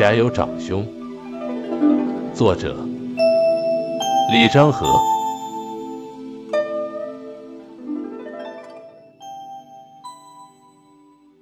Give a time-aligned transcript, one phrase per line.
[0.00, 0.82] 家有长兄。
[2.32, 2.74] 作者：
[4.32, 4.98] 李章和。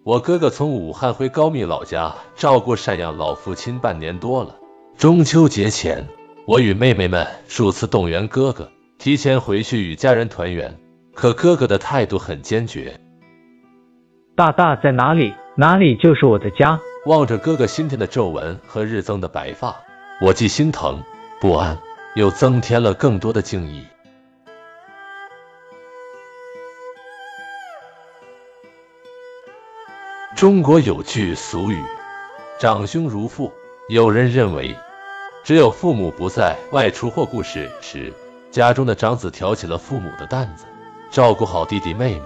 [0.02, 4.56] 我哥哥从武汉回高密老家照顾赡养老父亲半年多了。
[4.96, 6.04] 中秋节前，
[6.44, 8.68] 我与妹妹们数次动员哥哥
[8.98, 10.76] 提前回去与家人团圆，
[11.14, 12.98] 可哥哥的态度很坚决。
[14.34, 16.80] 大大在哪里，哪里就是我的家。
[17.08, 19.74] 望着哥哥新添的皱纹和日增的白发，
[20.20, 21.02] 我既心疼
[21.40, 21.78] 不安，
[22.14, 23.86] 又增添了更多的敬意。
[30.36, 31.82] 中国有句俗语
[32.60, 33.50] ：“长兄如父。”
[33.88, 34.76] 有人认为，
[35.42, 38.12] 只有父母不在外出或故事时，
[38.50, 40.66] 家中的长子挑起了父母的担子，
[41.10, 42.22] 照顾好弟弟妹妹，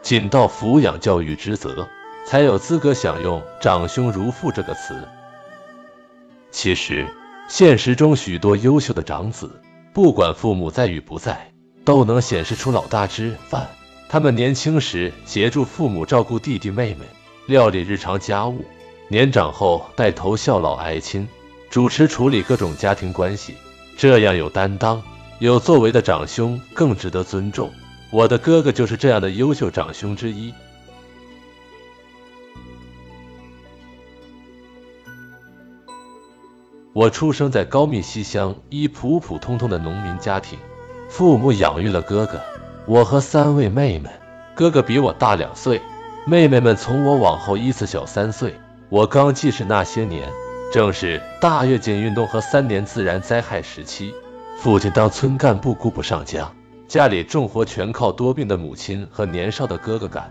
[0.00, 1.86] 尽到抚养教育之责。
[2.24, 5.08] 才有资格享用“长兄如父”这个词。
[6.50, 7.06] 其实，
[7.48, 9.50] 现实中许多优秀的长子，
[9.92, 11.52] 不管父母在与不在，
[11.84, 13.68] 都能显示出老大之范。
[14.08, 17.06] 他们年轻时协助父母照顾弟弟妹妹，
[17.46, 18.58] 料理日常家务；
[19.08, 21.26] 年长后带头孝老爱亲，
[21.70, 23.54] 主持处理各种家庭关系。
[23.96, 25.02] 这样有担当、
[25.38, 27.72] 有作为的长兄更值得尊重。
[28.10, 30.52] 我的哥哥就是这样的优秀长兄之一。
[36.94, 40.58] 我出生在高密西乡一普普通通的农民家庭，
[41.08, 42.38] 父母养育了哥哥，
[42.86, 44.10] 我和三位妹妹。
[44.54, 45.80] 哥哥比我大两岁，
[46.26, 48.54] 妹妹们从我往后依次小三岁。
[48.90, 50.28] 我刚记事那些年，
[50.70, 54.14] 正是大跃进运动和三年自然灾害时期。
[54.58, 56.52] 父亲当村干部顾不上家，
[56.86, 60.30] 家里重活全靠多病的母亲和年少的哥哥干。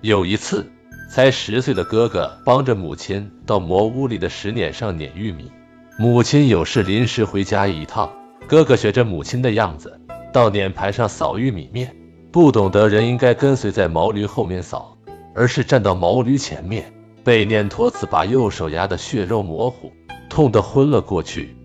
[0.00, 0.72] 有一次。
[1.08, 5.50] 才十岁的哥哥帮着母亲到磨屋里的石碾上碾玉米，
[5.98, 8.12] 母亲有事临时回家一趟，
[8.46, 9.98] 哥哥学着母亲的样子
[10.32, 11.96] 到碾盘上扫玉米面，
[12.30, 14.98] 不懂得人应该跟随在毛驴后面扫，
[15.34, 16.92] 而是站到毛驴前面，
[17.24, 19.90] 被碾砣子把右手压得血肉模糊，
[20.28, 21.56] 痛得昏了过去。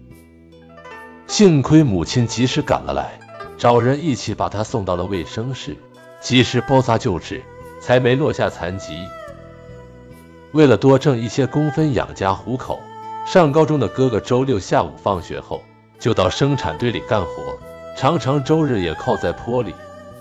[1.27, 3.19] 幸亏母亲及时赶了来，
[3.57, 5.75] 找人一起把他送到了卫生室，
[6.21, 7.43] 及时包扎救治，
[7.81, 8.97] 才没落下残疾。
[10.53, 12.79] 为了多挣一些工分养家糊口，
[13.25, 15.63] 上高中的哥哥周六下午放学后
[15.99, 17.57] 就到生产队里干活，
[17.97, 19.73] 常常周日也靠在坡里，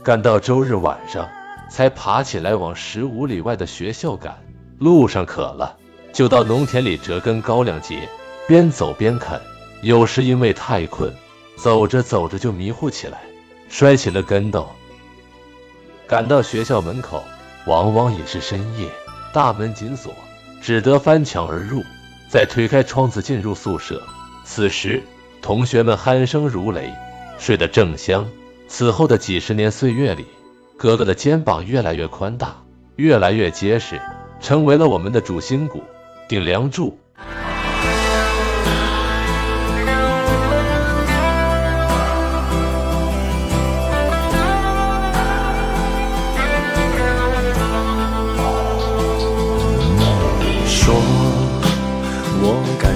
[0.03, 1.28] 干到周日晚上
[1.70, 4.43] 才爬起来往十五里外的学校赶。
[4.78, 5.76] 路上渴了，
[6.15, 7.99] 就到农田里折根高粱秸，
[8.49, 9.38] 边走边啃。
[9.82, 11.12] 有时因为太困，
[11.56, 13.19] 走着走着就迷糊起来，
[13.69, 14.66] 摔起了跟斗。
[16.06, 17.22] 赶到学校门口，
[17.66, 18.88] 往往也是深夜。
[19.32, 20.15] 大门紧锁，
[20.60, 21.82] 只得翻墙而入，
[22.28, 24.03] 再推开窗子进入宿舍。
[24.44, 25.03] 此时，
[25.41, 26.93] 同学们鼾声如雷，
[27.38, 28.28] 睡得正香。
[28.69, 30.26] 此后的几十年岁月里，
[30.76, 32.56] 哥哥的肩膀越来越宽大，
[32.97, 34.00] 越来越结实，
[34.41, 35.82] 成为了我们的主心骨、
[36.28, 36.99] 顶梁柱。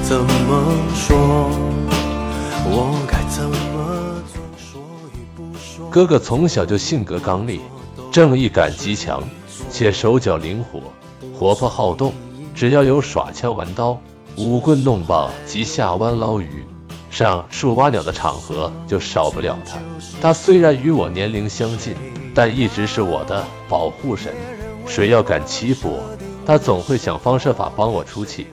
[0.03, 1.17] 怎么说？
[2.69, 4.41] 我该怎么做？
[4.57, 4.81] 说
[5.15, 5.89] 与不说？
[5.91, 7.59] 哥哥从小就性格刚烈，
[8.13, 9.23] 正义感极强，
[9.71, 10.81] 且手脚灵活，
[11.39, 12.13] 活泼好动。
[12.55, 14.01] 只要有耍枪玩刀、
[14.37, 16.65] 舞棍弄棒及下湾捞鱼、
[17.11, 19.77] 上树挖鸟的场合，就少不了他。
[20.23, 21.95] 他虽然与我年龄相近，
[22.35, 24.33] 但一直是我的保护神。
[24.87, 26.01] 谁要敢欺负我，
[26.47, 28.47] 他总会想方设法帮我出气。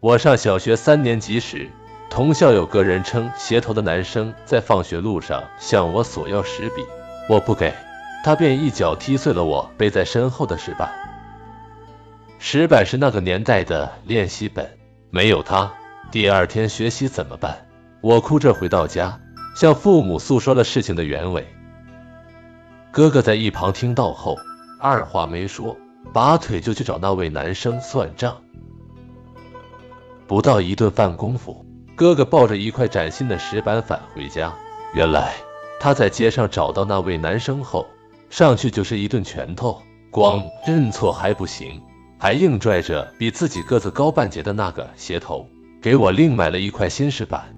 [0.00, 1.68] 我上小学三年级时，
[2.08, 6.84] 同校有个人称鞋头的男生在放学路上向我索要石笔，
[7.28, 7.74] 我不给，
[8.24, 10.88] 他便一脚踢碎了我背在身后的石板。
[12.38, 14.70] 石板是那个年代的练习本，
[15.10, 15.72] 没有它，
[16.12, 17.66] 第二天学习怎么办？
[18.00, 19.18] 我哭着回到家，
[19.56, 21.44] 向父母诉说了事情的原委。
[22.92, 24.36] 哥哥在一旁听到后，
[24.80, 25.76] 二话没说，
[26.12, 28.36] 拔腿就去找那位男生算账。
[30.28, 31.64] 不到一顿饭功夫，
[31.96, 34.54] 哥哥抱着一块崭新的石板返回家。
[34.92, 35.32] 原来
[35.80, 37.86] 他在街上找到那位男生后，
[38.28, 39.80] 上去就是一顿拳头，
[40.10, 41.80] 光认错还不行，
[42.18, 45.48] 还硬拽着比自己个子高半截的那个鞋头，
[45.80, 47.54] 给我另买了一块新石板。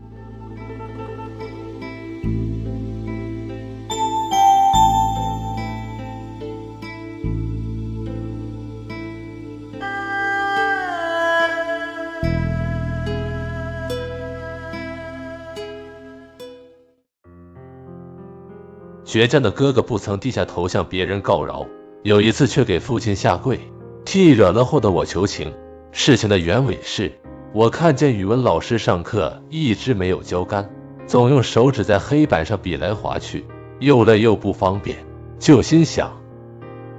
[19.11, 21.67] 倔强的哥哥不曾低下头向别人告饶，
[22.05, 23.59] 有一次却给父亲下跪，
[24.05, 25.53] 替惹了祸的我求情。
[25.91, 27.11] 事情的原委是，
[27.53, 30.71] 我看见语文老师上课一直没有教杆，
[31.09, 33.45] 总用手指在黑板上比来划去，
[33.81, 34.97] 又累又不方便，
[35.41, 36.17] 就心想，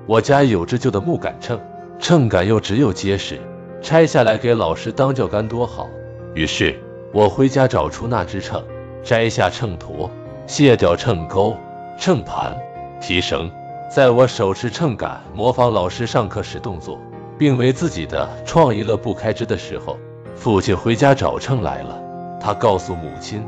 [0.05, 1.57] 我家有只旧的木杆秤，
[1.97, 3.39] 秤杆又直又结实，
[3.81, 5.87] 拆下来给老师当教杆多好。
[6.33, 6.77] 于是，
[7.13, 8.61] 我回家找出那只秤，
[9.01, 10.09] 摘下秤砣，
[10.45, 11.55] 卸掉秤钩、
[12.01, 12.57] 秤盘、
[13.00, 13.51] 提绳，
[13.88, 16.98] 在我手持秤杆，模仿老师上课时动作，
[17.38, 20.00] 并为自己的创意乐不开支的时候，
[20.36, 22.01] 父亲回家找秤来了。
[22.42, 23.44] 他告诉母亲，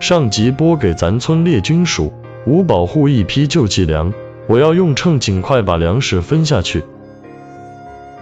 [0.00, 2.10] 上级拨给咱村列军属
[2.46, 4.10] 五保户一批救济粮，
[4.46, 6.82] 我要用秤尽快把粮食分下去。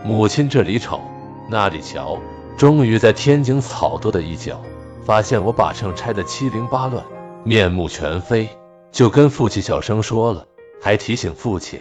[0.02, 1.00] 母亲这里瞅，
[1.48, 2.18] 那里瞧。
[2.56, 4.60] 终于在天井草垛的一角，
[5.04, 7.04] 发现我把秤拆得七零八乱，
[7.44, 8.48] 面目全非，
[8.92, 10.46] 就跟父亲小声说了，
[10.80, 11.80] 还提醒父亲：“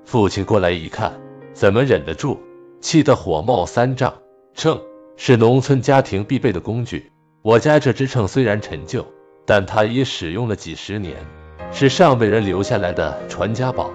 [0.03, 1.13] 父亲过来一看，
[1.53, 2.39] 怎么忍得住，
[2.81, 4.13] 气得火冒三丈。
[4.55, 4.79] 秤
[5.15, 7.11] 是农村家庭必备的工具，
[7.41, 9.05] 我家这只秤虽然陈旧，
[9.45, 11.17] 但它已使用了几十年，
[11.71, 13.91] 是上辈人留下来的传家宝。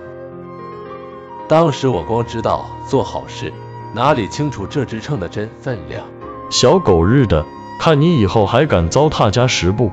[1.48, 3.52] 当时我光知道做好事，
[3.94, 6.06] 哪里清楚这只秤的真分量？
[6.50, 7.44] 小狗日的，
[7.78, 9.90] 看你以后还敢糟蹋家食不？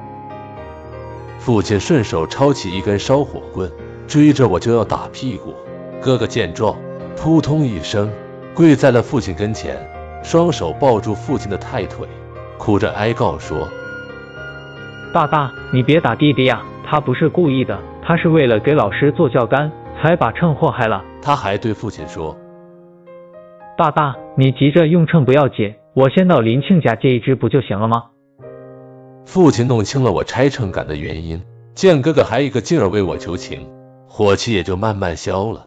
[1.40, 3.72] 父亲顺手抄起一根烧火棍，
[4.08, 5.54] 追着我就要打屁股。
[6.02, 6.76] 哥哥见状，
[7.16, 8.12] 扑通一声
[8.54, 9.78] 跪在了父亲跟前，
[10.24, 12.08] 双手抱住父亲的太腿，
[12.58, 13.68] 哭着哀告说
[15.14, 19.72] ：“爸爸，你别打弟弟呀，他不是故意的，他是为了给老师做教杆。”
[20.06, 21.04] 才把秤祸害了。
[21.20, 22.38] 他还对父亲说
[23.76, 28.07] ：“爸爸，你急着用秤不要紧，我先到林庆家借一只不就行了吗？”
[29.25, 31.42] 父亲弄清了我拆秤杆的原因，
[31.74, 33.65] 见哥哥还一个劲儿为我求情，
[34.06, 35.65] 火气也就慢慢消了。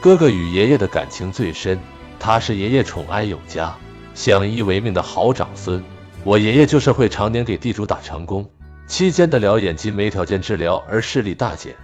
[0.00, 1.80] 哥哥与爷爷的感情最深，
[2.20, 3.74] 他是爷爷宠爱有加、
[4.14, 5.82] 相依为命的好长孙。
[6.22, 8.48] 我爷爷旧社会常年给地主打长工，
[8.86, 11.74] 期间的疗眼及没条件治疗而视力大减。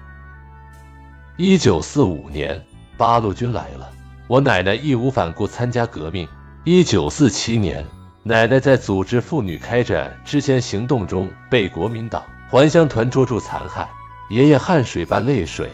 [1.37, 2.65] 一九四五年，
[2.97, 3.91] 八路军来了，
[4.29, 6.27] 我奶奶义无反顾参加革命。
[6.65, 7.85] 一九四七年，
[8.23, 13.89] 奶奶在组织妇女开展支前行动中被国民党还乡团捉住残害，
[14.31, 15.69] 爷爷汗水般泪水。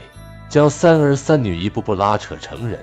[0.48, 2.78] 将三儿三女一步步拉扯成人。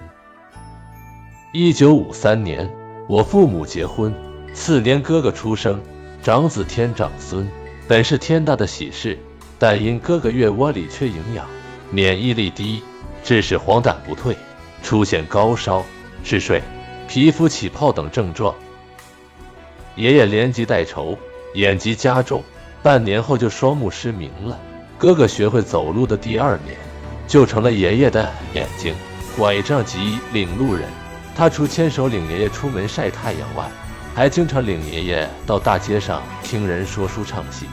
[1.53, 2.69] 一九五三年，
[3.07, 4.13] 我父母结婚，
[4.53, 5.81] 次年哥哥出生，
[6.21, 7.49] 长子添长孙，
[7.87, 9.17] 本是天大的喜事，
[9.59, 11.45] 但因哥哥月窝里缺营养，
[11.91, 12.81] 免疫力低，
[13.23, 14.37] 致使黄疸不退，
[14.81, 15.83] 出现高烧、
[16.23, 16.61] 嗜睡、
[17.07, 18.55] 皮肤起泡等症状。
[19.95, 21.17] 爷爷连疾带愁，
[21.55, 22.41] 眼疾加重，
[22.81, 24.59] 半年后就双目失明了。
[24.97, 26.77] 哥哥学会走路的第二年。
[27.25, 28.93] 就成了爷爷的眼睛、
[29.37, 30.83] 拐杖及领路人。
[31.35, 33.65] 他除牵手领爷爷出门晒太阳外，
[34.13, 37.65] 还经常领爷爷到大街上听人说书唱戏。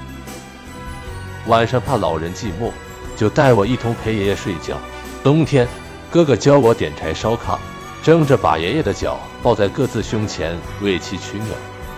[1.47, 2.71] 晚上怕老人寂寞，
[3.17, 4.79] 就带我一同陪爷爷睡觉。
[5.23, 5.69] 冬天，
[6.11, 7.59] 哥哥教我点柴烧炕，
[8.03, 11.51] 争着把爷爷的脚抱在各自胸前为其取暖。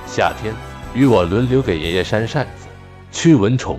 [0.06, 0.52] 夏天，
[0.94, 2.66] 与我轮流给爷爷扇扇子、
[3.12, 3.78] 驱蚊虫。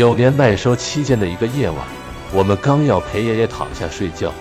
[0.00, 1.78] 有年麦收期间的一个夜晚，
[2.32, 4.32] 我们刚要陪爷爷躺下睡觉，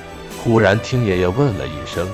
[0.41, 2.07] 忽然听爷爷问了一声：“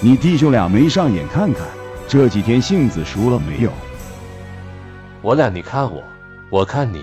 [0.00, 1.66] 你弟兄俩没上眼看看，
[2.06, 3.70] 这几天杏子熟了没有？”
[5.22, 6.04] 我俩你看我，
[6.50, 7.02] 我看你，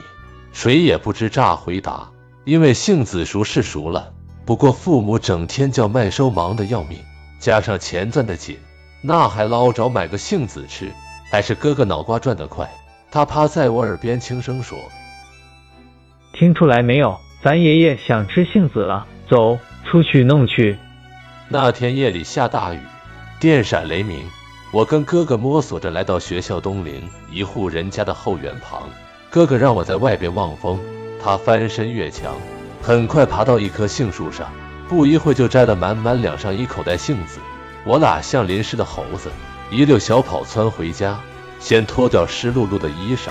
[0.54, 2.08] 谁也不知咋回答。
[2.44, 4.14] 因为杏子熟是熟了，
[4.46, 7.00] 不过父母整天叫麦收忙得要命，
[7.40, 8.60] 加上钱攥得紧，
[9.02, 10.92] 那还捞着买个杏子吃？
[11.32, 12.70] 还是哥哥脑瓜转得快。
[13.12, 14.80] 他趴在我耳边轻声说
[16.32, 17.20] ：“听出来没有？
[17.44, 20.78] 咱爷爷想吃杏子了，走，出去弄去。”
[21.50, 22.80] 那天夜里下大雨，
[23.38, 24.24] 电闪雷鸣，
[24.72, 28.84] 我跟哥哥摸索着来到学校东邻一户人家的后院旁。
[29.30, 30.80] 哥哥让我在外边望风，
[31.22, 32.34] 他翻身越墙，
[32.82, 34.50] 很快爬到一棵杏树上，
[34.88, 37.40] 不一会就摘了满满两上一口袋杏子。
[37.84, 39.30] 我俩像淋湿的猴子，
[39.70, 41.20] 一溜小跑窜回家。
[41.62, 43.30] 先脱掉湿漉漉的衣裳，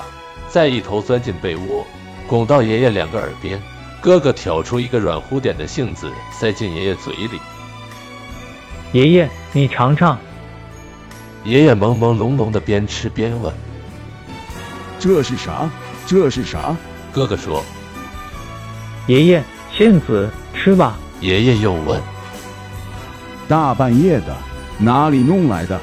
[0.49, 1.84] 再一头钻进被窝，
[2.26, 3.60] 拱到爷爷两个耳边。
[4.00, 7.38] 哥哥挑出一个软乎点的杏子，塞进爷爷嘴里。
[8.92, 10.18] 爷爷，你尝尝。
[11.44, 13.52] 爷爷朦朦胧胧的边吃边问
[14.99, 15.68] ：“这是啥？
[16.06, 16.75] 这是啥？”
[17.12, 17.62] 哥哥说
[19.06, 19.44] ：“爷爷，
[19.76, 22.00] 杏子，吃吧。”爷爷又问
[23.46, 24.34] ：“大半夜的，
[24.78, 25.78] 哪里弄来的？”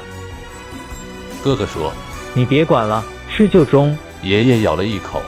[1.44, 1.92] 哥哥说
[2.38, 5.20] ：“你别管了，吃就中。”爷爷咬了一口，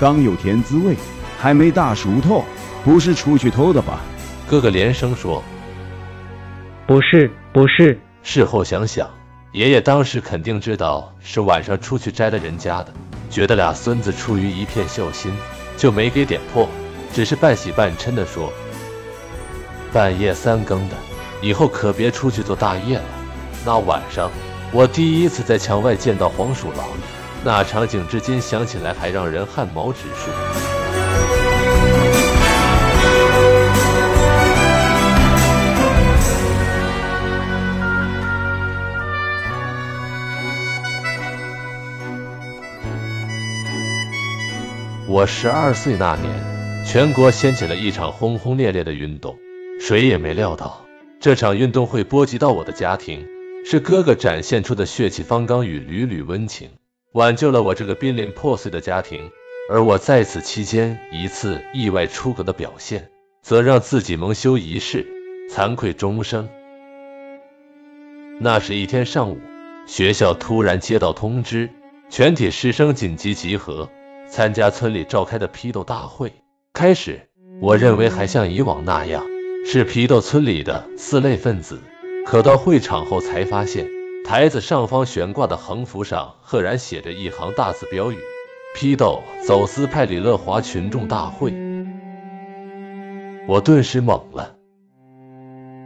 [0.00, 0.96] 刚有甜滋味，
[1.38, 2.44] 还没大熟透，
[2.84, 4.00] 不是出去偷的吧？
[4.48, 5.40] 哥哥连声说
[6.84, 9.08] ：“不是，不是。”事后想想，
[9.52, 12.92] 爷爷当时肯定知道是晚上出去摘了人家的，
[13.30, 15.32] 觉得俩孙子出于一片孝心，
[15.76, 16.68] 就没给点破，
[17.12, 18.52] 只是半喜半嗔的说
[19.94, 20.96] ：“半夜三更的，
[21.40, 23.04] 以后可别出去做大夜了。”
[23.64, 24.28] 那晚上，
[24.74, 26.88] 我第一次在墙外见到黄鼠狼，
[27.44, 30.30] 那场景至今想起来还让人汗毛直竖。
[45.06, 46.32] 我十二岁那年，
[46.86, 49.36] 全国掀起了一场轰轰烈烈的运动，
[49.78, 50.82] 谁也没料到
[51.20, 53.28] 这场运动会波及到我的家庭。
[53.64, 56.70] 是哥哥展现出的血气方刚与缕缕温情，
[57.12, 59.30] 挽救了我这个濒临破碎的家庭。
[59.70, 63.08] 而我在此期间一次意外出格的表现，
[63.42, 65.06] 则让自己蒙羞一世，
[65.50, 66.48] 惭愧终生。
[68.40, 69.38] 那是一天上午，
[69.86, 71.70] 学校突然接到通知，
[72.10, 73.88] 全体师生紧急集合。
[74.28, 76.32] 参加村里召开的批斗大会。
[76.72, 77.28] 开始，
[77.60, 79.24] 我认为还像以往那样
[79.66, 81.78] 是批斗村里的四类分子。
[82.24, 83.86] 可到会场后才发现，
[84.24, 88.18] 台子上方悬挂的横幅上赫然写着一行大字标语
[88.74, 91.52] ：“批斗走私派李乐华群众大会。”
[93.48, 94.54] 我顿时懵了。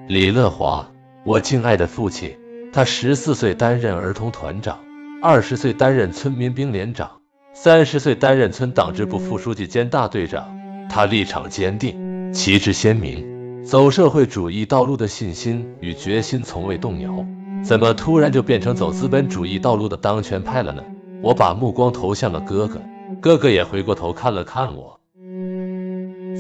[0.09, 0.93] 李乐华，
[1.25, 2.39] 我敬爱的父亲，
[2.73, 4.79] 他十四岁担任儿童团长，
[5.23, 7.11] 二十岁担任村民兵连长。
[7.55, 10.55] 三十岁担任村党支部副书记兼大队长，
[10.91, 13.27] 他立场坚定，旗帜鲜明，
[13.67, 17.27] 走社会主义道路的信心与决心从未动摇。
[17.65, 20.85] 怎么突然就变成走资本主义道路的当权派了呢？
[21.21, 22.81] 我把目光投向了哥哥，
[23.21, 25.01] 哥哥也回过头看了看我。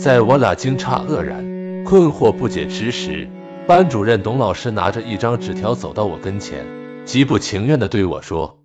[0.01, 3.29] 在我俩惊诧愕然、困惑不解之时，
[3.67, 6.65] 班主任董老师拿着一张纸条走到我跟前，
[7.05, 8.61] 极不情愿地对我说。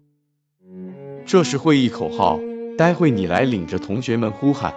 [1.25, 2.39] 这是会议口号，
[2.77, 4.75] 待会你来领着同学们呼喊。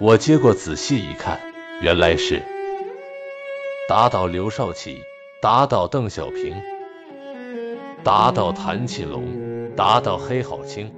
[0.00, 1.38] 我接过仔细一看，
[1.82, 2.42] 原来是
[3.88, 4.98] 打倒刘少奇，
[5.40, 6.54] 打倒邓小平，
[8.04, 9.24] 打倒谭启龙，
[9.74, 10.92] 打倒黑好清，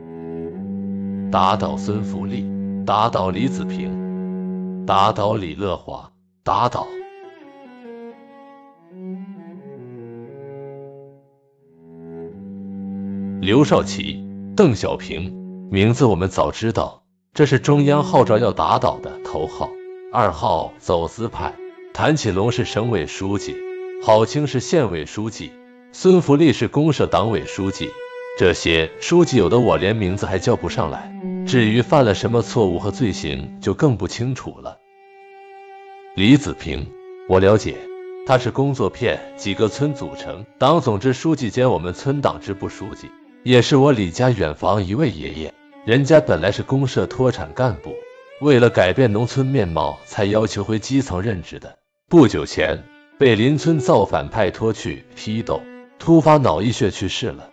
[1.31, 2.45] 打倒孙福利，
[2.85, 6.11] 打倒李子平，打倒李乐华，
[6.43, 6.89] 打倒。
[13.41, 14.21] 刘少奇、
[14.57, 15.33] 邓小平，
[15.71, 19.71] 名字我们早知道，这是中央号召要打倒的头号。
[20.15, 21.55] 二号走私派，
[21.95, 23.57] 谭启龙是省委书记，
[24.05, 25.51] 郝清是县委书记，
[25.91, 27.89] 孙福利是公社党委书记。
[28.39, 31.11] 这些书记有的我连名字还叫不上来，
[31.47, 34.77] 至于犯了什么错误和罪行，就更不清楚了。
[36.15, 36.87] 李子平，
[37.27, 37.75] 我了解，
[38.27, 43.11] 他是工作片几个村组成，党总支书记兼我们村党支部书记。
[43.45, 45.55] 也是我李家远房一位爷爷，
[45.87, 47.95] 人家本来是公社脱产干部，
[48.43, 51.79] 为了改变农村面貌，才要求回基层任职的。
[52.09, 52.83] 不久前
[53.17, 55.63] 被邻村造反派拖去批斗，
[56.01, 57.49] 突发脑溢血去世了，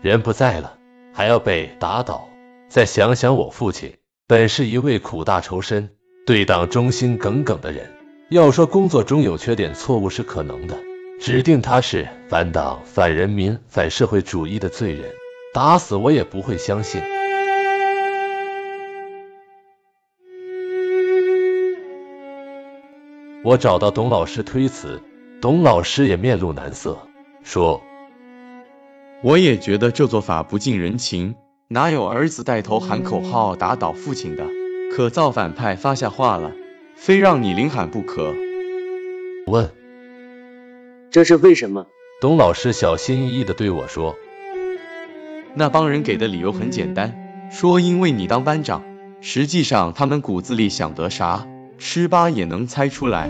[0.00, 0.78] 人不在了，
[1.12, 2.26] 还要被打倒。
[2.70, 3.94] 再想想我父亲，
[4.26, 5.90] 本是一位苦大仇深、
[6.24, 7.92] 对党忠心耿耿的人，
[8.30, 10.78] 要说工作中有缺点错误是可能的。
[11.20, 15.04] 指定他是反党、反人民、反社会主义的罪人，
[15.52, 17.02] 打死我也不会相信。
[23.44, 25.02] 我找到董老师推辞，
[25.40, 26.96] 董老师也面露难色，
[27.42, 27.82] 说
[29.20, 31.34] ：“我也觉得这做法不近人情，
[31.66, 34.46] 哪有儿子带头喊口号打倒父亲的？
[34.94, 36.52] 可造反派发下话了，
[36.94, 38.32] 非让你领喊不可。”
[39.48, 39.68] 问。
[41.10, 41.86] 这是为什么？
[42.20, 44.14] 董老师小心翼翼地对我说
[45.56, 48.84] ：“那帮人给的理由很简单，说因为你当班长。
[49.20, 51.46] 实际上他们骨子里想得啥，
[51.84, 53.28] 十八也能猜出来。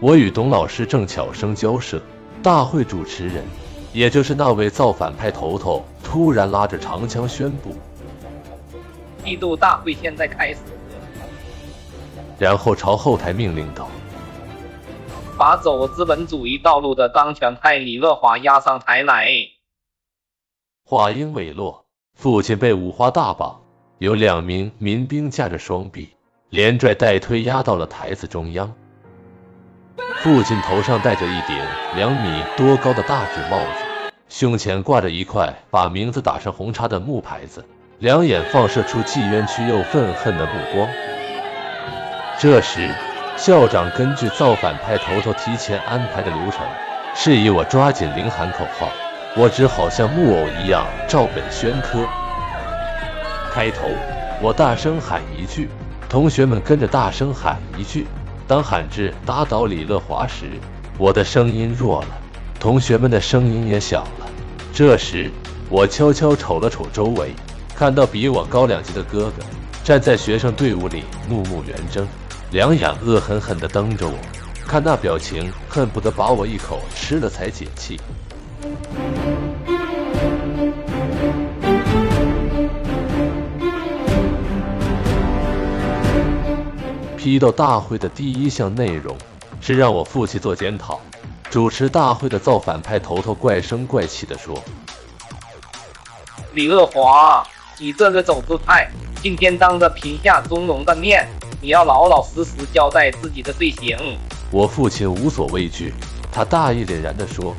[0.00, 2.02] 我与董老师正巧声交涉
[2.42, 3.44] 大会主持人
[3.92, 7.76] 也就是那位造反派头头突然拉着长枪宣布。
[9.24, 10.58] 帝度大会现在开始。
[12.36, 13.88] 然后朝后台命令道
[15.38, 19.30] 把走资本主义道路的当权派李乐华押上台来。
[20.84, 23.60] 话音未落，父亲被五花大绑，
[23.98, 26.08] 有两名民兵架着双臂，
[26.50, 28.74] 连拽带推压到了台子中央。
[30.16, 31.56] 父亲头上戴着一顶
[31.94, 37.64] 两米多高的大纸帽子，胸前挂着一块把名字打上红叉的木牌子，
[38.00, 40.88] 两眼放射出既冤屈又愤恨的目光。
[42.40, 42.92] 这时。
[43.38, 46.66] 校长根据造反派头头提前安排的流程，
[47.14, 48.88] 示意我抓紧领喊口号。
[49.36, 52.04] 我只好像木偶一样照本宣科。
[53.52, 53.86] 开头，
[54.42, 55.68] 我大声喊一句，
[56.08, 58.08] 同学们跟着大声喊一句。
[58.48, 60.46] 当喊至“打倒李乐华”时，
[60.98, 62.08] 我的声音弱了，
[62.58, 64.26] 同学们的声音也小了。
[64.74, 65.30] 这时，
[65.70, 67.32] 我悄悄瞅了瞅周围，
[67.76, 69.44] 看到比我高两级的哥哥
[69.84, 72.04] 站在学生队伍里，怒目圆睁。
[72.50, 74.14] 两眼恶狠狠地瞪着我，
[74.66, 78.00] 看那表情，恨不得把我一口吃了才解气。
[87.18, 89.14] 批斗大会的第一项内容
[89.60, 90.98] 是让我父亲做检讨。
[91.50, 94.62] 主持大会的造反派头头怪声怪气地说
[96.54, 97.46] ：“李乐华，
[97.78, 98.90] 你这个走资派，
[99.22, 101.28] 今天当着贫下中农的面。”
[101.60, 103.96] 你要老老实实交代自己的罪行。
[104.50, 105.92] 我父亲无所畏惧，
[106.30, 107.54] 他大义凛然地说：“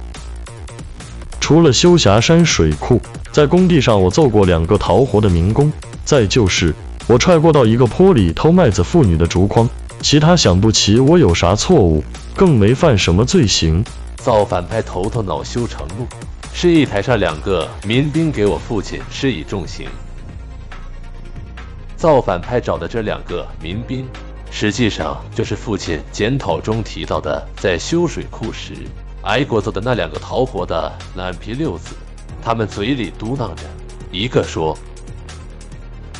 [1.41, 5.71] 除了修峡山水库，在工地上我揍过两个逃活的民工，
[6.05, 6.73] 再就是
[7.07, 9.69] 我踹过到一个坡里偷麦子妇女的竹筐，
[10.01, 12.01] 其他想不起我有啥错误，
[12.35, 13.83] 更没犯什么罪行。”
[14.15, 16.07] 造反派头头恼羞成怒，
[16.53, 19.87] 示意台上两个民兵给我父亲施以重刑。
[21.99, 24.07] 造反派找的这两个民兵，
[24.49, 28.73] 实际上就是父亲检讨中提到的，在修水库时
[29.23, 31.93] 挨过揍的那两个逃活的懒皮六子。
[32.41, 33.63] 他们嘴里嘟囔着，
[34.13, 34.77] 一个说：“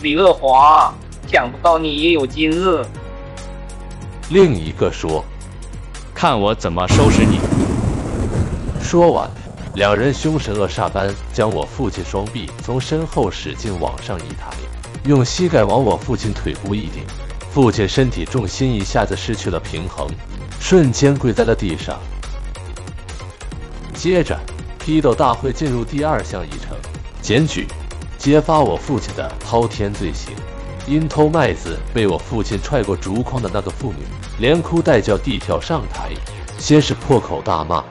[0.03, 0.93] 李乐华，
[1.27, 2.83] 想不到你也有今日。”
[4.29, 5.23] 另一个说
[6.13, 7.39] ：“看我怎么收拾你。”
[8.83, 9.31] 说完，
[9.75, 14.51] 两人凶神恶煞般将我父亲双臂从身后使劲往上一抬。
[15.05, 17.03] 用膝盖往我父亲腿部一顶，
[17.51, 20.07] 父亲身体重心一下子失去了平衡，
[20.59, 21.97] 瞬间跪在了地上。
[23.93, 24.39] 接着，
[24.77, 26.77] 批斗大会进入第二项议程：
[27.21, 27.67] 检举
[28.17, 30.33] 揭发我父亲的滔天罪行。
[30.88, 34.05] 因偷麦子被我父亲踹过竹筐的那个妇女，
[34.39, 36.09] 连哭带叫地跳上台，
[36.57, 37.83] 先是破口大骂：“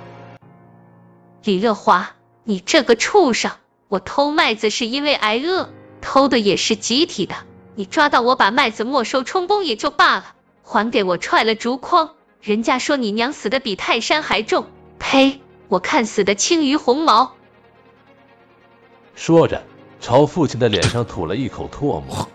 [1.44, 2.10] 李乐华，
[2.42, 3.52] 你这个畜生！
[3.86, 5.68] 我偷麦子是因为挨饿。”
[6.00, 7.34] 偷的也是集体的，
[7.74, 14.66] 你抓到我把麦子没收充公也就罢了，还给我踹了竹筐，人家说你娘死的比泰山还重，
[14.98, 15.40] 呸！
[15.68, 17.34] 我看死的轻于鸿毛。
[19.14, 19.62] 说着，
[20.00, 22.28] 朝父亲的脸上吐了一口唾沫。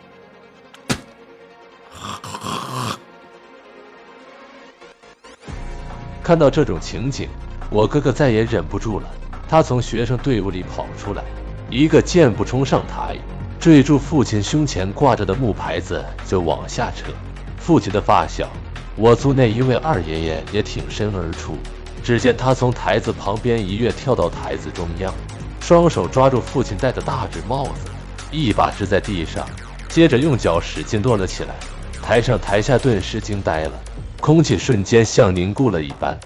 [6.21, 7.27] 看到这种情景，
[7.69, 9.09] 我哥哥再也忍不住了，
[9.49, 11.23] 他从学生队伍里跑出来，
[11.69, 13.17] 一个箭步冲上台。
[13.63, 17.13] 坠住父亲胸前挂着的木牌子就往下扯，
[17.57, 18.49] 父亲的发小，
[18.97, 21.55] 我族那一位二爷爷也挺身而出。
[22.03, 25.13] 只见他从台子旁边一跃跳到台子中央，
[25.61, 27.89] 双手抓住父亲戴的大纸帽子，
[28.31, 29.47] 一把支在地上，
[29.87, 31.55] 接着用脚使劲跺了起来。
[32.01, 33.71] 台上台下顿时惊呆了，
[34.19, 36.19] 空气瞬间像凝固了一般。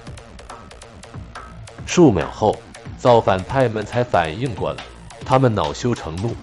[1.86, 2.58] 数秒后，
[2.97, 4.84] 造反派们才反应过来，
[5.23, 6.36] 他们恼羞成怒。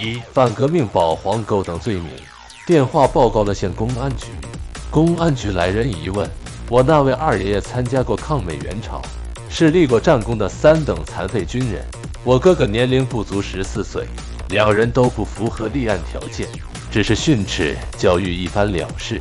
[0.00, 2.06] 一反革命、保皇勾等罪名，
[2.64, 4.26] 电话报告了县公安局。
[4.92, 6.30] 公安局来人一问，
[6.70, 9.02] 我那位二爷爷参加过抗美援朝，
[9.50, 11.84] 是立过战功的三等残废军人。
[12.22, 14.06] 我哥哥年龄不足十四岁，
[14.50, 16.46] 两人都不符合立案条件，
[16.92, 19.20] 只是训斥教育一番了事。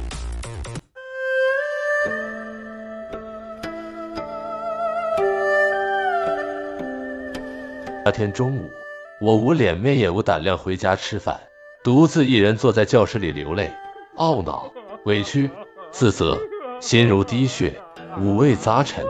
[8.05, 8.69] 那天中午。
[9.19, 11.39] 我无脸面也无胆量回家吃饭，
[11.83, 13.71] 独自一人坐在教室里流泪，
[14.15, 14.71] 懊恼、
[15.05, 15.49] 委屈、
[15.89, 16.37] 自责，
[16.79, 17.81] 心如滴血，
[18.19, 19.03] 五味杂陈。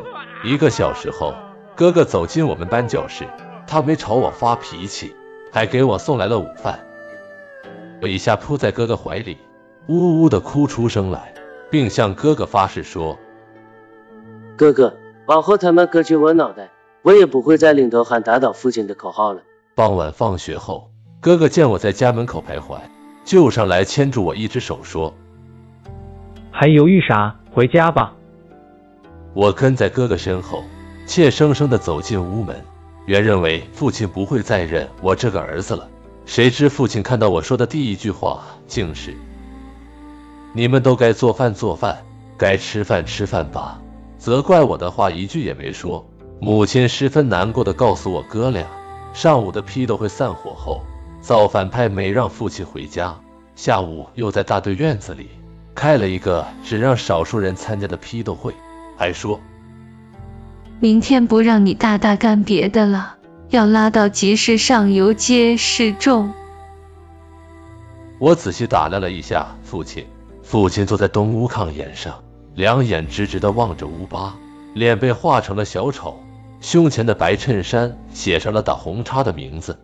[0.46, 1.34] 一个小时后，
[1.76, 3.28] 哥哥走进我们班教室，
[3.68, 5.14] 他没朝我发脾气，
[5.52, 6.80] 还给我送来了午饭。
[8.02, 9.38] 我一下扑在哥哥怀里，
[9.88, 11.34] 呜呜的哭出声来，
[11.70, 13.20] 并向哥哥发誓说：
[14.56, 19.42] 哥哥，往后他们割去我脑袋，我也不会再领头喊打倒父亲的口号了。
[19.78, 20.90] 傍晚放学后，
[21.22, 22.80] 哥哥见我在家门口徘徊，
[23.24, 25.14] 就上来牵住我一只手说
[26.50, 27.36] ：“还犹豫啥？
[27.54, 28.12] 回家吧。”
[29.36, 30.64] 我跟在哥哥身后，
[31.06, 32.60] 怯生生地走进屋门。
[33.06, 35.88] 原认为父亲不会再认我这个儿子了，
[36.26, 39.16] 谁知父亲看到我说的第一句话竟是
[40.54, 42.04] ：“你们都该做饭做饭，
[42.36, 43.80] 该吃饭吃饭吧。”
[44.18, 46.04] 责怪我的话一句也没说。
[46.42, 48.66] 母亲十分难过的告诉我哥俩，
[49.18, 50.84] 上午的批斗会散伙后，
[51.22, 53.20] 造反派没让父亲回家，
[53.56, 55.28] 下午又在大队院子里
[55.74, 58.54] 开了一个只让少数人参加的批斗会，
[58.96, 59.40] 还说。
[60.80, 63.16] 明天不让你大大干别的了，
[63.50, 66.32] 要拉到集市上游街示众。
[68.20, 70.06] 我仔细打量了一下父亲，
[70.44, 74.36] 父亲坐在东屋炕沿上，两眼直直的望着屋巴，
[74.76, 76.20] 脸被画成了小丑，
[76.60, 79.78] 胸前的白衬衫写上了打红叉的名字。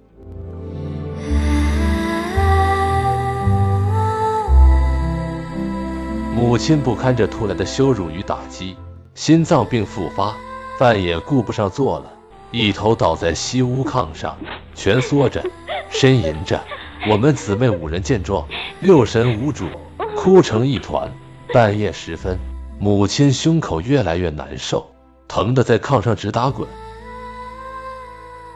[6.35, 8.75] 母亲不堪这突来的羞辱与打击，
[9.15, 10.35] 心脏病复发。
[10.77, 12.11] 饭也顾不上做了，
[12.51, 14.35] 一头倒在西屋炕上，
[14.73, 15.43] 蜷缩着，
[15.91, 16.59] 呻吟着。
[17.07, 18.47] 我们姊妹五人见状，
[18.81, 19.67] 六神无主，
[20.15, 21.11] 哭成一团。
[21.53, 22.39] 半夜时分，
[22.79, 24.92] 母亲胸口越来越难受，
[25.33, 26.67] 疼得在炕上直打滚。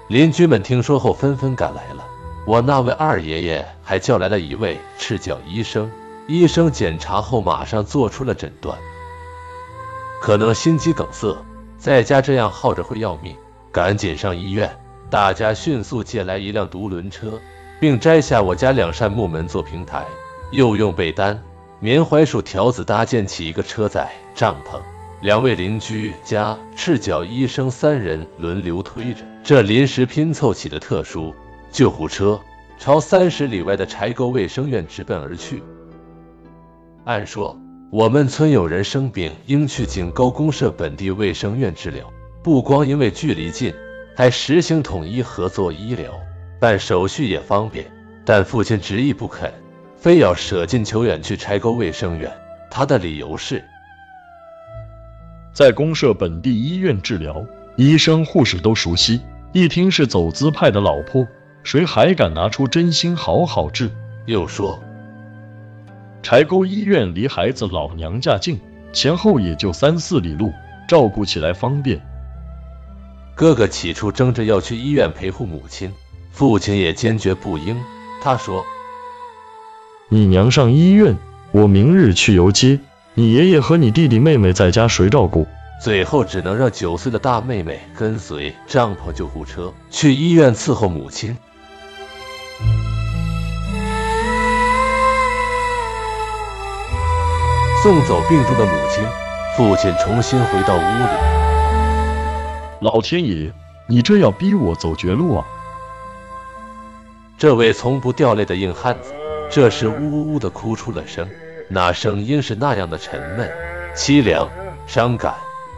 [0.09, 2.05] 邻居们听说后纷纷赶来了，
[2.45, 5.91] 我那位二爷爷还叫来了一位赤脚医生。
[6.27, 8.77] 医生检查后马上做出了诊断，
[10.21, 11.35] 可能心肌梗塞。
[11.79, 13.35] 在家这样耗着会要命，
[13.71, 14.69] 赶紧上医院。
[15.09, 17.39] 大家迅速借来一辆独轮车，
[17.79, 20.05] 并摘下我家两扇木门做平台，
[20.51, 21.41] 又用被单、
[21.79, 24.79] 棉槐树条子搭建起一个车载帐篷。
[25.21, 31.33] 两位邻居加赤脚医生三人轮流推着这临时拼凑起的特殊
[31.71, 32.39] 救护车，
[32.77, 35.61] 朝三十里外的柴沟卫生院直奔而去。
[37.05, 37.57] 按说。
[37.89, 42.11] 我们村有人生病，应去景沟公社本地卫生院治疗。
[42.43, 43.73] 不光因为距离近，
[44.13, 46.11] 还实行统一合作医疗，
[46.59, 47.89] 办手续也方便。
[48.25, 49.53] 但父亲执意不肯，
[49.95, 52.29] 非要舍近求远去柴沟卫生院。
[52.69, 53.63] 他的理由是，
[55.57, 57.43] 在公社本地医院治疗，
[57.77, 59.19] 医生护士都熟悉。
[59.53, 61.27] 一听是走资派的老婆，
[61.63, 63.89] 谁还敢拿出真心好好治？
[64.27, 64.79] 又说。
[66.21, 68.59] 柴沟医院离孩子老娘家近，
[68.93, 70.53] 前后也就三四里路，
[70.87, 71.99] 照顾起来方便。
[73.33, 75.91] 哥哥起初争着要去医院陪护母亲，
[76.29, 77.75] 父亲也坚决不应。
[78.21, 78.63] 他说
[80.09, 81.17] ：“你娘上医院，
[81.51, 82.79] 我明日去游街。
[83.19, 85.47] 你爷爷和你弟弟妹妹在家谁照顾？”
[85.81, 91.35] 最后只能让九岁的大妹妹跟随帐篷救护车去医院伺候母亲。
[97.81, 99.03] 送走病重的母亲，
[99.55, 101.09] 父亲重新回到屋里。
[102.81, 103.51] 老天爷，
[103.87, 105.45] 你这要逼我走绝路啊！
[107.35, 109.11] 这位从不掉泪的硬汉子，
[109.49, 111.27] 这时呜呜呜的哭出了声，
[111.69, 113.51] 那声音是那样的沉闷、
[113.95, 114.49] 凄凉、
[114.87, 115.33] 伤感，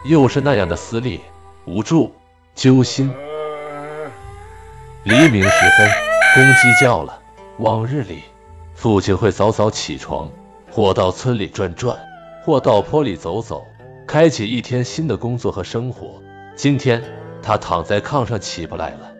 [0.06, 1.20] 又是那样的撕裂、
[1.66, 2.14] 无助、
[2.54, 3.14] 揪心。
[5.04, 5.90] 黎明时分，
[6.36, 7.20] 公鸡叫了。
[7.58, 8.24] 往日里，
[8.76, 10.30] 父亲会早早起床。
[10.72, 11.98] 或到村里转转，
[12.46, 13.66] 或到坡里走走，
[14.06, 16.22] 开启一天新的工作和生活。
[16.56, 17.04] 今天
[17.42, 19.12] 他躺在炕上起不来了，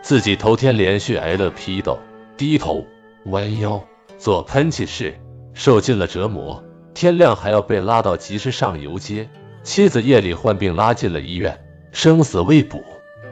[0.00, 1.98] 自己头天连续挨了批斗，
[2.38, 2.86] 低头
[3.26, 3.84] 弯腰
[4.18, 5.14] 做喷气式，
[5.54, 6.62] 受尽了折磨。
[6.92, 9.30] 天亮还要被拉到集市上游街。
[9.62, 11.58] 妻子夜里患病拉进了医院，
[11.92, 12.82] 生死未卜。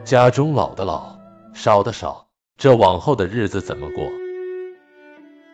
[0.03, 1.17] 家中老的老，
[1.53, 4.05] 少的少，这往后的日子怎么过？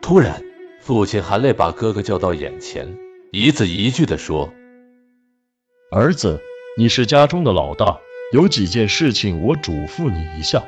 [0.01, 0.41] 突然。
[0.81, 2.97] 父亲含泪把哥哥叫到眼前，
[3.31, 4.49] 一字一句地说
[5.89, 6.41] ：“儿子，
[6.77, 7.99] 你是家中的老大，
[8.33, 10.61] 有几件事情我嘱咐你一下。”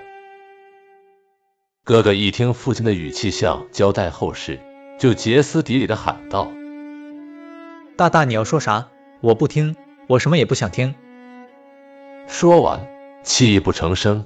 [1.85, 4.59] 哥哥一听父亲的语气像交代后事，
[4.97, 6.51] 就歇斯底里的喊道
[7.95, 8.87] ：“大大，你要说啥？
[9.21, 9.75] 我不听，
[10.07, 10.95] 我什么也不想听。”
[12.25, 12.87] 说完，
[13.21, 14.25] 泣不成声。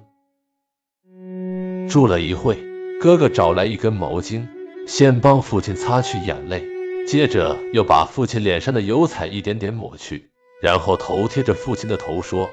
[1.90, 2.58] 住了一会，
[3.02, 4.48] 哥哥找来一根毛巾。
[4.88, 6.64] 先帮父亲擦去眼泪，
[7.06, 10.30] 接着又把父亲脸上的油彩一点点抹去，
[10.62, 12.50] 然后头贴着父亲的头说：“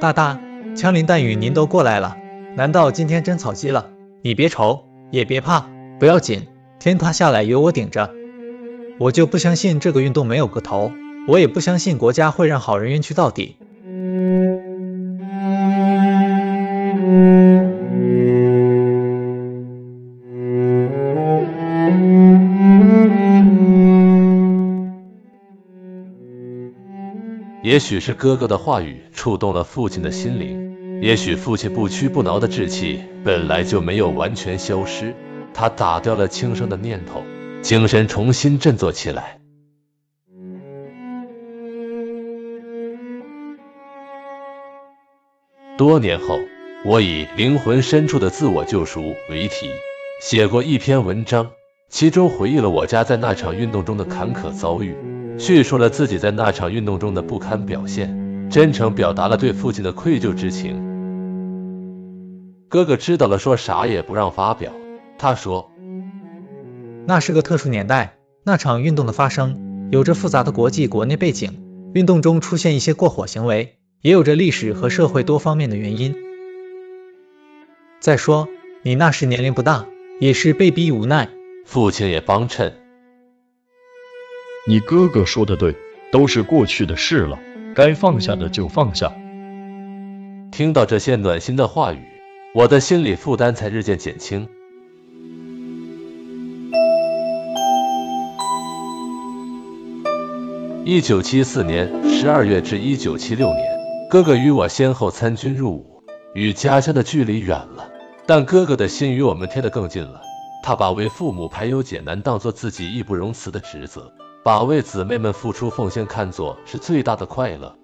[0.00, 0.40] 大大，
[0.76, 2.16] 枪林弹雨您都过来了，
[2.56, 3.90] 难道今天真草鸡了？
[4.22, 5.68] 你别愁，也别怕，
[6.00, 6.46] 不要紧，
[6.78, 8.10] 天塌下来有我顶着。
[8.98, 10.90] 我就不相信这个运动没有个头，
[11.28, 13.56] 我也不相信国家会让好人冤屈到底。
[27.62, 30.65] 也许是哥哥的话语触动了父亲的心灵，
[31.02, 35.14] 也许父亲不屈不挠的志气本来就没有完全消失，
[35.52, 37.22] 他打掉了轻生的念头，
[37.62, 39.38] 精神重新振作起来。
[45.76, 46.38] 多年后，
[46.86, 49.68] 我以灵魂深处的自我救赎为题，
[50.22, 51.50] 写过一篇文章，
[51.90, 54.94] 其中回忆了我家在那场运动中的坎坷遭遇，
[55.38, 60.85] 叙述了自己在那场运动中的不堪表现，真诚表达了对父亲的愧疚之情。
[62.68, 64.72] 哥哥知道了，说啥也不让发表。
[65.18, 65.70] 他说，
[67.06, 71.62] 那是个特殊年代，那场运动的发生有着复杂的国际国内背景，
[71.94, 73.76] 运动中出现一些过火行为。
[74.02, 76.14] 也有着历史和社会多方面的原因。
[77.98, 78.46] 再说，
[78.82, 79.86] 你那时年龄不大，
[80.20, 81.28] 也是被逼无奈。
[81.64, 82.74] 父亲也帮衬。
[84.68, 85.74] 你哥哥说的对，
[86.12, 87.40] 都是过去的事了，
[87.74, 89.12] 该放下的就放下。
[90.52, 91.98] 听到这些暖心的话语，
[92.56, 94.48] 我的心理负担才日渐减轻。
[100.82, 103.76] 一九七四年十二月至一九七六年。
[104.08, 107.90] 哥哥与我先后参军入伍，与家乡的距离远了，
[108.24, 110.22] 但哥哥的心与我们贴得更近了。
[110.62, 114.10] 他把为父母排忧解难当做自己义不容辞的职责，
[114.42, 117.76] 把为姊妹们付出奉献看作是最大的快乐。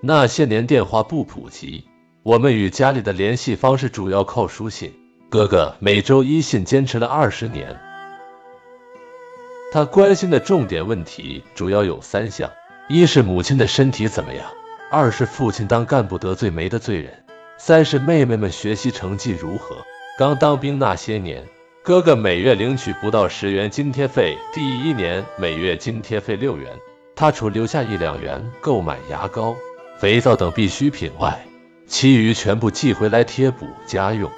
[0.00, 1.82] 那些年电话不普及，
[2.24, 4.94] 我们与家里的联系方式主要靠书信。
[5.28, 7.78] 哥哥每周一信坚持了二十年，
[9.70, 12.50] 他关心的重点问题主要有三项。
[12.88, 14.46] 一是母亲的身体怎么样，
[14.90, 17.12] 二是父亲当干部得罪没得罪人，
[17.58, 19.76] 三是妹妹们学习成绩如何。
[20.18, 21.46] 刚当兵那些年，
[21.82, 26.72] 哥哥每月领取不到十元津贴费，第一年每月津贴费六元，
[27.14, 29.54] 他除留下一两元购买牙膏、
[29.98, 31.44] 肥皂等必需品外，
[31.86, 34.30] 其余全部寄回来贴补家用。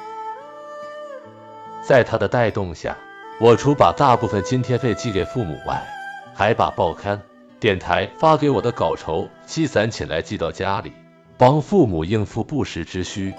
[1.83, 2.97] 在他的带动下，
[3.41, 5.87] 我除把大部分津贴费寄给父母外，
[6.35, 7.21] 还把报刊。
[7.59, 10.93] 电台发给我的稿酬积攒起来寄到家里，
[11.39, 13.33] 帮父母应付不时之需。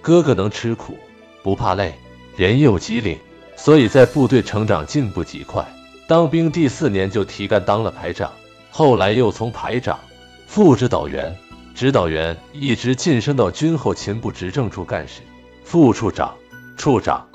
[0.00, 0.96] 哥哥能吃苦，
[1.42, 1.94] 不怕累，
[2.36, 3.18] 人又机灵，
[3.56, 5.66] 所以在部队成长进步极快。
[6.12, 8.30] 当兵第四年就提干当了排长，
[8.70, 9.98] 后来又从排长、
[10.46, 11.34] 副指导员、
[11.74, 15.22] 指导员一直晋升到军后勤部执政处干事、
[15.64, 16.34] 副处长、
[16.76, 17.26] 处长。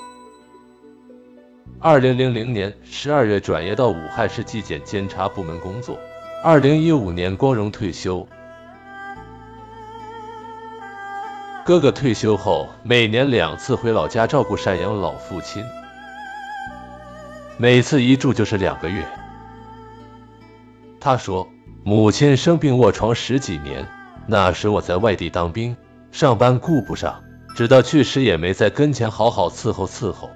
[1.79, 5.97] 二零零零年十二月转业到武汉市纪检监察部门工作，
[6.43, 8.27] 二零一五年光荣退休。
[11.65, 15.65] 哥哥退休后，每年两次回老家照顾赡养老父亲，
[17.59, 19.03] 每次一住就是两个月。
[20.99, 21.47] 他说，
[21.83, 23.87] 母亲生病卧床十几年，
[24.27, 25.75] 那时我在外地当兵，
[26.11, 27.23] 上班顾不上，
[27.55, 30.29] 直到去世也没在跟前好好伺候伺候。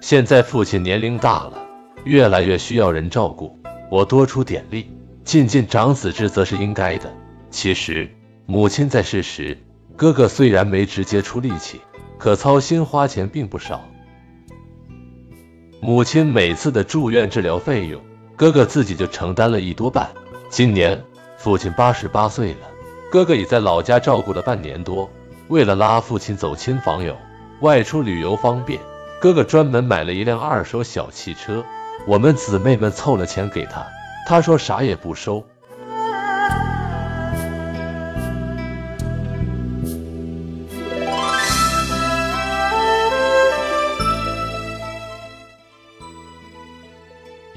[0.00, 1.52] 现在父亲年龄大了，
[2.04, 3.56] 越来越需要人照顾，
[3.90, 4.90] 我多出点力，
[5.24, 7.12] 尽尽长子之责是应该的。
[7.50, 8.08] 其实
[8.46, 9.58] 母亲在世时，
[9.96, 11.80] 哥哥虽然没直接出力气，
[12.18, 13.84] 可操心花钱并不少。
[15.80, 18.02] 母亲每次的住院治疗费用，
[18.34, 20.10] 哥哥自己就承担了一多半。
[20.50, 21.00] 今年
[21.36, 22.68] 父亲八十八岁了，
[23.12, 25.08] 哥哥已在老家照顾了半年多，
[25.46, 27.16] 为了拉父亲走亲访友，
[27.60, 28.80] 外出旅游方便。
[29.20, 31.64] 哥哥专门买了一辆二手小汽车，
[32.06, 33.86] 我们姊妹们凑了钱给他，
[34.26, 35.44] 他说啥也不收。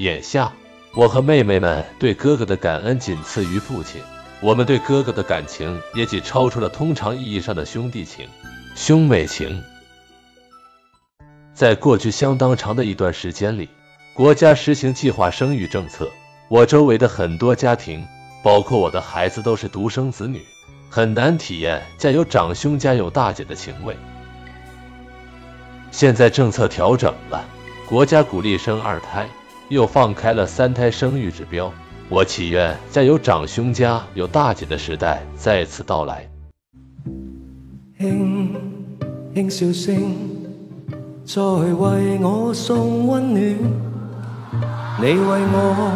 [0.02, 0.52] 眼下，
[0.96, 4.02] 我和妹妹们对哥哥的感恩仅次于父亲，
[4.42, 8.28] 我们对哥哥的感情也仅超出了通常意义上的兄弟情、
[8.76, 9.62] 兄妹情。
[11.54, 13.70] 在过去相当长的一段时间里，
[14.16, 16.10] 国家实行计划生育政策。
[16.50, 18.04] 我周围的很多家庭，
[18.44, 20.42] 包括我的孩子，都是独生子女，
[20.90, 23.96] 很难体验家有长兄家有大姐的情味。
[25.92, 27.46] 现在政策调整了，
[27.88, 29.30] 国家鼓励生二胎，
[29.72, 31.72] 又放开了三胎生育指标。
[32.10, 36.30] 我祈愿在有长兄家有大姐的时代再次到来。
[37.98, 38.54] 轻
[39.34, 39.96] 轻笑声。
[41.24, 43.44] 在为我送温暖，
[45.00, 45.16] 你为
[45.54, 45.94] 我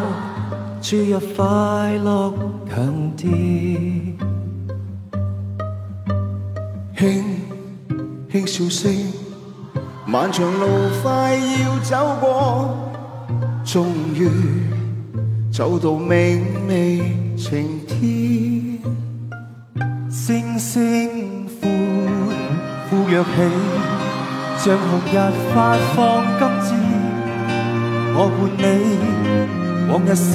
[0.82, 2.34] 注入快乐
[2.70, 3.26] 强电。
[6.96, 7.26] 轻
[8.32, 8.96] 轻笑声，
[10.06, 10.66] 漫长路
[11.04, 12.78] 快要走过，
[13.66, 14.30] 终于
[15.52, 17.02] 走到明媚
[17.36, 18.80] 晴天。
[20.08, 21.68] 星星呼
[22.88, 23.28] 呼跃起，
[24.60, 25.14] 像红日
[25.54, 26.68] 发放金枝。
[28.14, 28.64] 我伴你，
[29.92, 30.32] 往日笑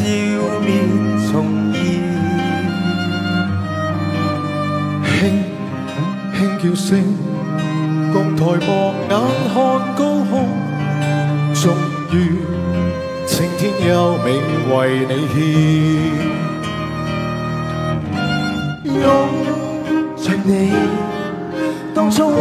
[0.66, 0.68] 面
[1.30, 1.32] 重
[1.72, 1.78] 現。
[5.06, 5.18] 轻
[6.36, 6.90] 轻叫聲，
[8.12, 8.68] 共抬望
[9.08, 9.12] 眼
[9.54, 9.56] 看
[9.94, 10.32] 高空，
[11.54, 11.62] 终
[12.12, 12.14] 于
[13.60, 14.40] 天优美
[14.74, 15.38] 为你献，
[18.86, 19.04] 拥
[20.16, 20.72] 着你，
[21.94, 22.40] 当初温。